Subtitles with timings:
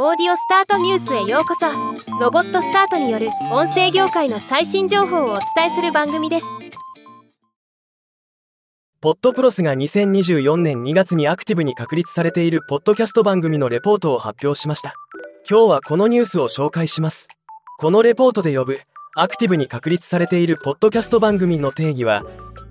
[0.00, 1.66] オーディオスタートニュースへようこそ。
[2.20, 6.46] ロボットスタートによる音声業界の最新情報をお伝えする番組です。
[9.00, 14.94] ポッドプロスが2024年2月にアクティブに確立されているポッドキャスト番組のレポートを発表しました。
[15.50, 17.26] 今日はこのニュースを紹介します。
[17.80, 18.78] このレポートで呼ぶ
[19.16, 22.22] アクティブに確立されているポッドキャスト番組の定義は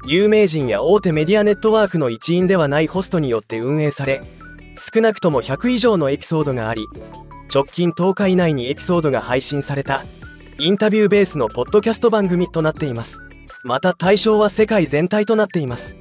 [0.05, 4.21] 有名人や大手メディアネットワークの一員ではないホストによって運営され
[4.77, 6.87] 少なくとも100以上のエピソードがあり
[7.53, 10.05] 直近10日以内にエピソードが配信された
[10.59, 13.21] インタビューベースのポッドキャスト番組となっています。
[13.63, 15.97] また対象は世界全体となっています。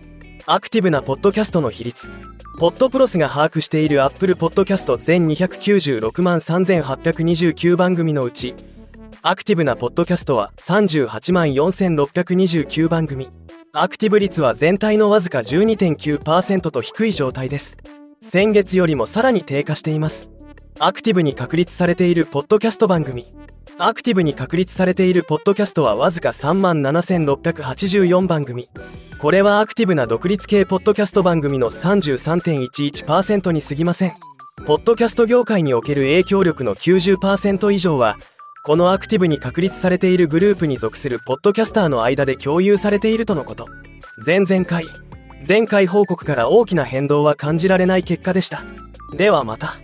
[0.46, 2.10] アクティブなポッドキャストの比率。
[2.58, 8.54] ポッドプロスが把握しているアップルポッドキャスト全296万3829番組のうち
[9.20, 13.28] アクティブなポッドキャストは38万4629番組。
[13.72, 17.76] アクティブ率は全体のわずか12.9%と低い状態です。
[18.28, 20.30] 先月よりもさらに低下しています。
[20.80, 23.24] アクティブに確立されているポッドキャスト番組。
[23.78, 28.68] アクティブに確立されているポッドキャストはわずか3万7684番組
[29.20, 34.14] これはアクティブな独立系ポッドキャスト番組の33.11%に過ぎません。
[34.66, 38.16] ポッドキャスト業界における影響力の90%以上は
[38.64, 43.68] このアクティブに確立されているグループに属するポッドキャスターの間で共有されているとのこと。
[44.24, 44.86] 前々回
[45.46, 48.64] 前回報告から大きな変動は感じられない結果でした。
[49.16, 49.74] ではまた。